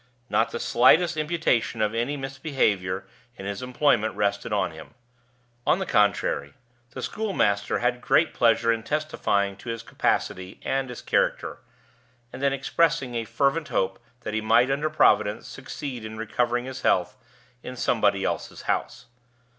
Not 0.31 0.49
the 0.49 0.59
slightest 0.59 1.15
imputation 1.15 1.79
of 1.79 1.93
any 1.93 2.17
misbehavior 2.17 3.05
in 3.37 3.45
his 3.45 3.61
employment 3.61 4.15
rested 4.15 4.51
on 4.51 4.71
him. 4.71 4.95
On 5.67 5.77
the 5.77 5.85
contrary, 5.85 6.55
the 6.95 7.03
schoolmaster 7.03 7.77
had 7.77 8.01
great 8.01 8.33
pleasure 8.33 8.73
in 8.73 8.81
testifying 8.81 9.55
to 9.57 9.69
his 9.69 9.83
capacity 9.83 10.59
and 10.63 10.89
his 10.89 11.03
character, 11.03 11.59
and 12.33 12.41
in 12.41 12.51
expressing 12.51 13.13
a 13.13 13.25
fervent 13.25 13.67
hope 13.67 13.99
that 14.21 14.33
he 14.33 14.41
might 14.41 14.71
(under 14.71 14.89
Providence) 14.89 15.47
succeed 15.47 16.03
in 16.03 16.17
recovering 16.17 16.65
his 16.65 16.81
health 16.81 17.15
in 17.61 17.75
somebody 17.75 18.23
else's 18.25 18.63
house. 18.63 19.05